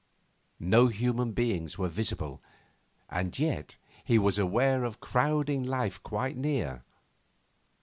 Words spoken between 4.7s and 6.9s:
of crowding life quite near.